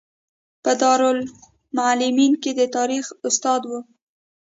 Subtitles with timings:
[0.63, 3.71] په دارالمعلمین کې د تاریخ استاد و.